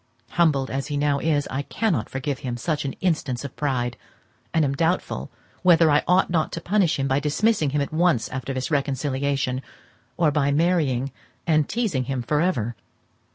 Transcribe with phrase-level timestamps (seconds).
[0.31, 3.97] Humbled as he now is, I cannot forgive him such an instance of pride,
[4.51, 5.29] and am doubtful
[5.61, 9.61] whether I ought not to punish him by dismissing him at once after this reconciliation,
[10.17, 11.11] or by marrying
[11.45, 12.75] and teazing him for ever.